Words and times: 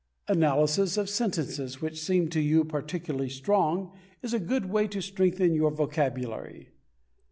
Analysis 0.27 0.97
of 0.97 1.11
sentences 1.11 1.79
which 1.79 2.01
seem 2.01 2.27
to 2.29 2.39
you 2.41 2.63
particularly 2.65 3.29
strong 3.29 3.91
is 4.23 4.33
a 4.33 4.39
good 4.39 4.65
way 4.65 4.87
to 4.87 4.99
strengthen 4.99 5.53
your 5.53 5.69
vocabulary. 5.69 6.69